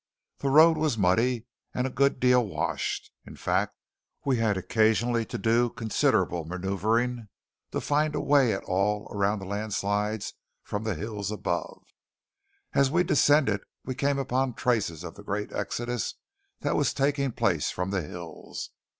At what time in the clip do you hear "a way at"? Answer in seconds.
8.15-8.63